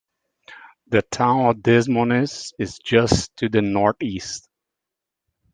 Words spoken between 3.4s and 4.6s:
the northeast.